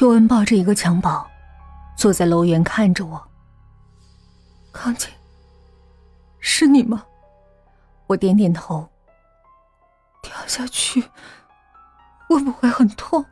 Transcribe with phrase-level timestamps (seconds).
[0.00, 1.26] 秋文抱着一个襁褓，
[1.94, 3.22] 坐在楼园看着我。
[4.72, 5.10] 康姐，
[6.38, 7.04] 是你吗？
[8.06, 8.88] 我点点头。
[10.22, 11.04] 掉下去
[12.30, 13.22] 会不会很痛？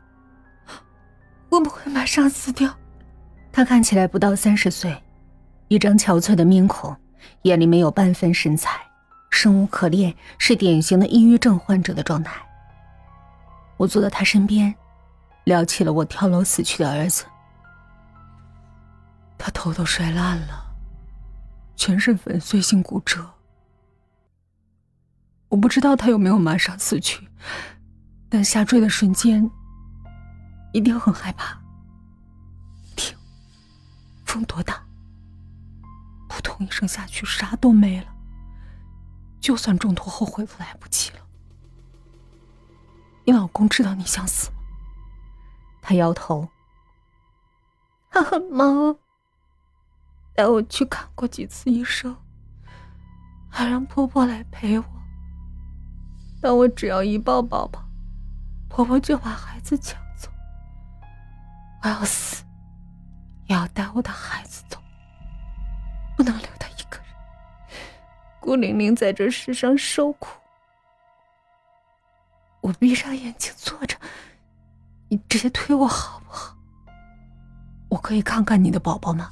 [1.49, 2.71] 会不会马上死掉？
[3.51, 4.95] 他看起来不到三十岁，
[5.69, 6.95] 一张憔悴的面孔，
[7.41, 8.79] 眼里没有半分神采，
[9.31, 12.39] 生无可恋，是典型的抑郁症患者的状态。
[13.75, 14.75] 我坐在他身边。
[15.49, 17.25] 聊起了我跳楼死去的儿子，
[19.35, 20.75] 他头都摔烂了，
[21.75, 23.27] 全身粉碎性骨折。
[25.47, 27.27] 我不知道他有没有马上死去，
[28.29, 29.49] 但下坠的瞬间
[30.71, 31.59] 一定很害怕。
[32.95, 33.17] 听，
[34.27, 34.79] 风多大？
[36.27, 38.07] 扑通一声下去，啥都没了。
[39.41, 41.25] 就算中途后悔都来不及了。
[43.25, 44.51] 你老公知道你想死？
[45.89, 46.47] 他摇头，
[48.11, 48.95] 他很忙，
[50.35, 52.15] 带我去看过几次医生，
[53.49, 54.85] 还让婆婆来陪我。
[56.39, 57.83] 但我只要一抱宝宝，
[58.69, 60.29] 婆婆就把孩子抢走。
[61.81, 62.45] 我要死，
[63.47, 64.77] 也要带我的孩子走，
[66.15, 67.07] 不能留他一个人，
[68.39, 70.39] 孤零零在这世上受苦。
[72.61, 73.97] 我闭上眼睛坐着。
[75.09, 76.55] 你直接推我好不好？
[77.89, 79.29] 我可以看看你的宝宝吗？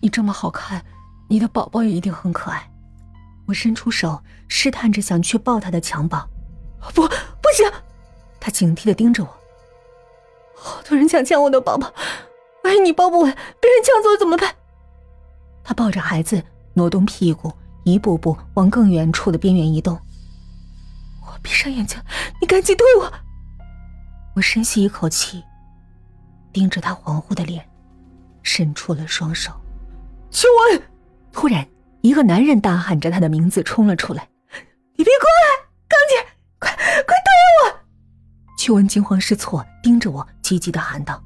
[0.00, 0.84] 你这么好看，
[1.28, 2.70] 你的宝宝也一定很可爱。
[3.46, 6.26] 我伸出手试探着想去抱他的襁褓，
[6.94, 7.70] 不，不行！
[8.38, 9.28] 他警惕的盯着我。
[10.56, 11.92] 好多人想抢我的宝宝，
[12.62, 14.54] 万一你抱不稳，被人抢走怎么办？
[15.64, 16.42] 他抱着孩子
[16.74, 17.52] 挪动屁股，
[17.82, 19.98] 一步步往更远处的边缘移动。
[21.26, 21.98] 我闭上眼睛，
[22.40, 23.12] 你赶紧推我。
[24.34, 25.44] 我深吸一口气，
[26.52, 27.64] 盯着他恍惚的脸，
[28.42, 29.52] 伸出了双手。
[30.28, 30.82] 秋文，
[31.32, 31.64] 突然，
[32.00, 34.28] 一个男人大喊着他的名字冲了出来
[34.98, 36.26] ：“你别过来，刚姐，
[36.58, 37.78] 快快推我！”
[38.58, 41.22] 秋文惊慌失措，盯着我，急急的喊道：“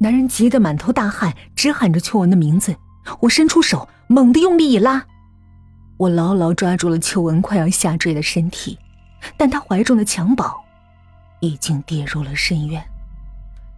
[0.00, 2.74] 男人急得满头大汗，直喊着秋文的名字。”
[3.20, 5.04] 我伸出手，猛地用力一拉，
[5.98, 8.78] 我牢牢抓住了秋文快要下坠的身体，
[9.36, 10.58] 但他怀中的襁褓。
[11.40, 12.82] 已经跌入了深渊，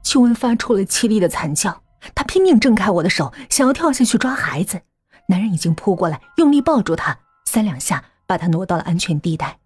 [0.02, 1.82] 秋文发出了凄厉的惨叫，
[2.14, 4.82] 他拼命挣开我的手，想要跳下去抓孩子。
[5.28, 9.58] 男人已经扑过来，用力抱住他，三两下把他挪到了安全地带。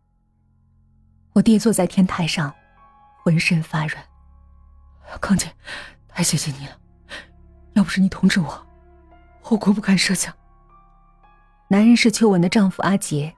[1.32, 2.54] 我跌坐在天台上，
[3.22, 4.04] 浑身发软。
[5.20, 5.50] 康姐，
[6.08, 6.72] 太谢谢你了，
[7.72, 8.66] 要不是你通知我，
[9.40, 10.32] 后果不堪设想。
[11.68, 13.34] 男人是秋文的丈夫阿杰，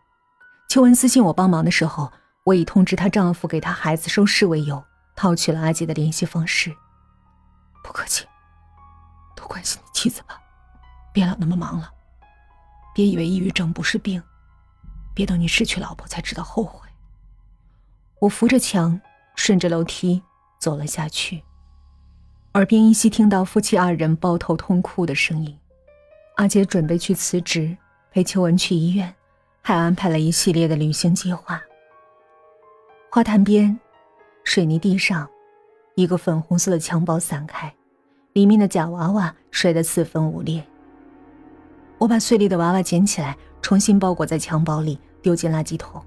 [0.68, 2.12] 秋文私信我帮忙的时候。
[2.48, 4.82] 我以通知她丈夫给她孩子收尸为由，
[5.14, 6.74] 套取了阿杰的联系方式。
[7.84, 8.24] 不客气，
[9.36, 10.40] 多关心你妻子吧，
[11.12, 11.92] 别老那么忙了。
[12.94, 14.22] 别以为抑郁症不是病，
[15.14, 16.88] 别等你失去老婆才知道后悔。
[18.20, 18.98] 我扶着墙，
[19.36, 20.22] 顺着楼梯
[20.58, 21.44] 走了下去，
[22.54, 25.58] 耳边依稀听到夫妻二人抱头痛哭的声音。
[26.36, 27.76] 阿杰准备去辞职，
[28.10, 29.14] 陪秋文去医院，
[29.60, 31.60] 还安排了一系列的旅行计划。
[33.10, 33.78] 花坛边，
[34.44, 35.26] 水泥地上，
[35.94, 37.74] 一个粉红色的襁褓散开，
[38.34, 40.62] 里面的假娃娃摔得四分五裂。
[41.96, 46.04] 我把碎裂的娃娃捡起来，重新包裹在襁褓里，丢进垃圾桶。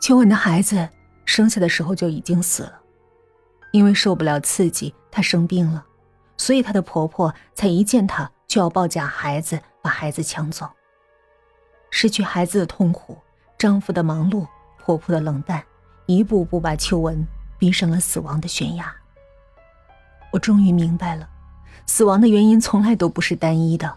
[0.00, 0.88] 秋文的孩子
[1.26, 2.80] 生下的时候就已经死了，
[3.72, 5.84] 因为受不了刺激，她生病了，
[6.38, 10.66] 所以她的婆婆才一见她就要抱假孩子，把孩子抢走。
[11.90, 13.18] 失去孩子的痛苦，
[13.58, 14.46] 丈夫的忙碌。
[14.86, 15.60] 婆婆的冷淡，
[16.06, 17.26] 一步步把秋文
[17.58, 18.94] 逼上了死亡的悬崖。
[20.30, 21.28] 我终于明白了，
[21.86, 23.92] 死亡的原因从来都不是单一的，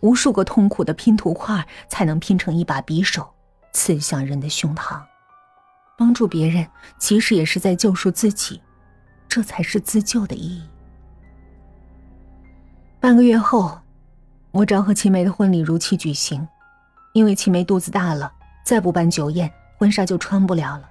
[0.00, 3.26] 无数个痛苦的拼图块才能拼成一把匕首，
[3.72, 5.00] 刺向人的胸膛。
[5.96, 6.68] 帮助别人，
[6.98, 8.60] 其实也是在救赎自己，
[9.26, 10.62] 这才是自救的意义。
[13.00, 13.78] 半个月后，
[14.50, 16.46] 我昭和秦梅的婚礼如期举行，
[17.14, 18.30] 因为秦梅肚子大了，
[18.62, 19.50] 再不办酒宴。
[19.84, 20.88] 婚纱就穿不了了。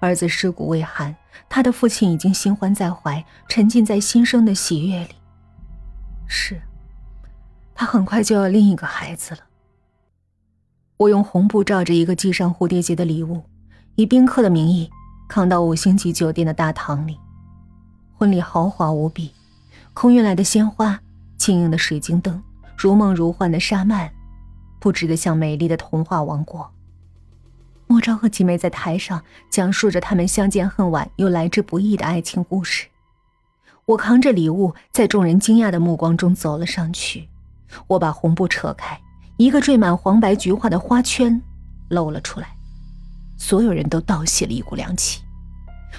[0.00, 1.16] 儿子尸骨未寒，
[1.48, 5.14] 他的父亲已经新欢在怀，沉浸在新生的喜悦里。
[6.26, 6.60] 是，
[7.74, 9.40] 他很快就要另一个孩子了。
[10.98, 13.42] 我用红布罩着一个系上蝴蝶结的礼物，
[13.94, 14.90] 以宾客的名义
[15.26, 17.18] 扛到五星级酒店的大堂里。
[18.14, 19.32] 婚礼豪华无比，
[19.94, 21.00] 空运来的鲜花、
[21.38, 22.42] 晶莹的水晶灯、
[22.76, 24.10] 如梦如幻的纱幔，
[24.78, 26.70] 布置的像美丽的童话王国。
[27.90, 29.20] 莫昭和秦梅在台上
[29.50, 32.86] 讲述着他们相见恨晚又来之不易的爱情故事，
[33.84, 37.28] 我扛着礼物，在众人惊讶的目光中走了上去。
[37.88, 38.96] 我把红布扯开，
[39.38, 41.42] 一个缀满黄白菊花的花圈
[41.88, 42.54] 露了出来。
[43.36, 45.20] 所有人都倒吸了一股凉气。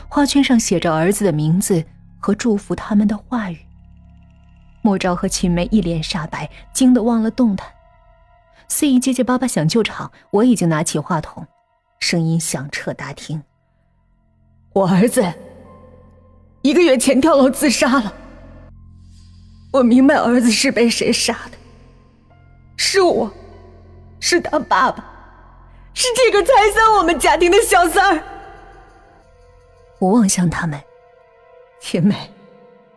[0.08, 1.84] 花圈上写着儿子的名字
[2.20, 3.60] 和祝福他们的话语。
[4.82, 7.68] 莫昭和秦梅一脸煞白，惊得忘了动弹。
[8.70, 11.46] 司仪结结巴巴想救场，我已经拿起话筒，
[12.02, 13.42] 声音响彻大厅
[14.74, 15.24] ：“我儿子
[16.64, 18.14] 一个月前跳楼自杀了。
[19.72, 21.58] 我明白儿子是被谁杀的，
[22.76, 23.32] 是我，
[24.20, 25.06] 是他爸爸，
[25.94, 28.24] 是这个拆散我们家庭的小三儿。”
[30.00, 30.82] 我望向他们，
[31.80, 32.16] 秦梅，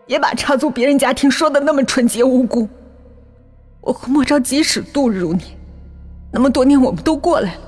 [0.07, 2.67] 别把插足别人家庭说的那么纯洁无辜。
[3.83, 5.47] 我和莫昭即使度日如年。
[6.33, 7.61] 那么多年，我们都过来了。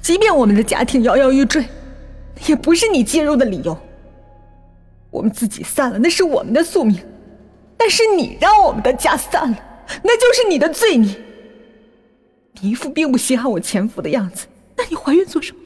[0.00, 1.64] 即便我们的家庭摇摇欲坠，
[2.46, 3.76] 也不是你介入的理由。
[5.10, 6.98] 我们自己散了，那是我们的宿命。
[7.76, 9.58] 但是你让我们的家散了，
[10.02, 11.16] 那就是你的罪孽。
[12.60, 14.46] 你一副并不稀罕我前夫的样子，
[14.76, 15.58] 那你怀孕做什么？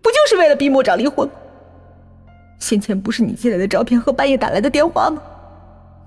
[0.00, 1.34] 不就是为了逼莫长离婚吗？
[2.58, 5.22] 先前不是你寄来的照片和半夜打来的电话吗？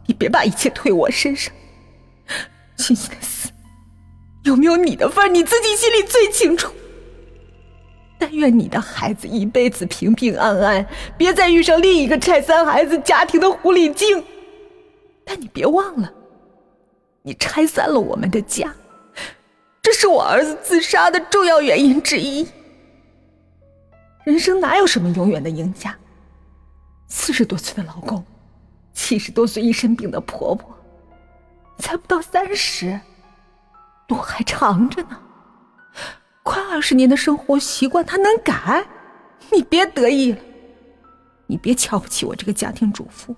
[0.07, 1.53] 你别把一切推我身上。
[2.77, 3.50] 欣欣的死。
[4.44, 6.74] 有没有你的份你自己心里最清楚。
[8.27, 10.83] 但愿你的孩子一辈子平平安安，
[11.16, 14.24] 别再遇上另一个拆散孩子家庭的狐狸精。
[15.24, 16.12] 但你别忘了，
[17.22, 18.74] 你拆散了我们的家，
[19.80, 22.48] 这是我儿子自杀的重要原因之一。
[24.24, 25.95] 人生哪有什么永远的赢家？
[27.07, 28.25] 四十多岁的老公，
[28.92, 30.75] 七十多岁一身病的婆婆，
[31.78, 33.00] 才不到三十。
[34.07, 35.19] 路还长着呢，
[36.45, 38.86] 快二十年的生活习惯他能改？
[39.51, 40.38] 你别得意了，
[41.47, 43.36] 你别瞧不起我这个家庭主妇。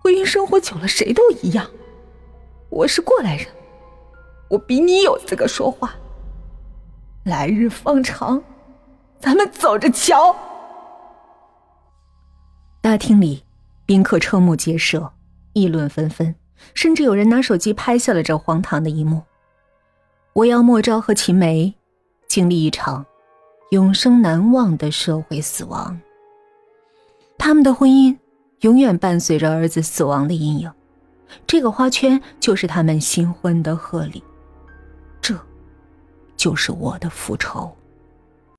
[0.00, 1.68] 婚姻生活久了，谁都一样。
[2.70, 3.48] 我是过来人，
[4.48, 5.96] 我比你有资格说话。
[7.24, 8.40] 来日方长，
[9.18, 10.34] 咱们走着瞧。
[12.80, 13.42] 大厅里，
[13.84, 15.12] 宾客瞠目结舌，
[15.54, 16.36] 议论纷纷，
[16.72, 19.24] 甚至有人拿手机拍下了这荒唐的一幕。
[20.34, 21.74] 我要莫昭和秦梅
[22.28, 23.04] 经历一场
[23.70, 26.00] 永生难忘的社会死亡。
[27.38, 28.16] 他们的婚姻
[28.60, 30.72] 永远伴随着儿子死亡的阴影。
[31.46, 34.22] 这个花圈就是他们新婚的贺礼。
[35.20, 35.36] 这，
[36.36, 37.76] 就是我的复仇。